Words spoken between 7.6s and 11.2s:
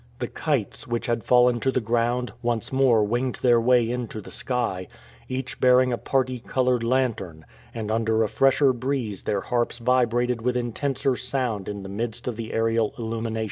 and under a fresher breeze their harps vibrated with intenser